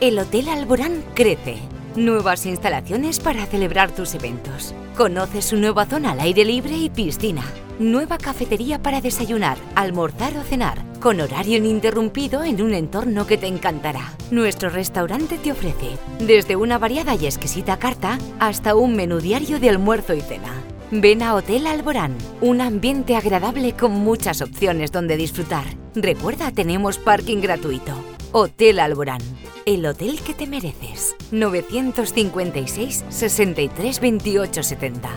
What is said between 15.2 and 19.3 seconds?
te ofrece desde una variada y exquisita carta hasta un menú